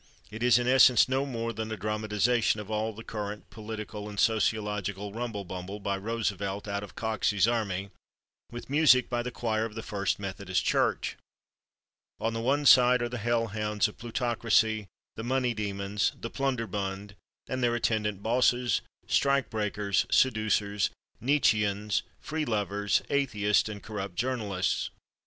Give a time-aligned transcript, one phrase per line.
[0.31, 4.19] It is, in essence, no more than a dramatization of all the current political and
[4.19, 7.91] sociological rumble bumble, by Roosevelt out of Coxey's Army,
[8.51, 11.17] with music by the choir of the First Methodist Church.
[12.19, 14.87] On the one side are the Hell Hounds of Plutocracy,
[15.17, 17.13] the Money Demons, the Plunderbund,
[17.47, 20.89] and their attendant Bosses, Strike Breakers, Seducers,
[21.21, 24.89] Nietzscheans, Free Lovers, Atheists and Corrupt Journalists.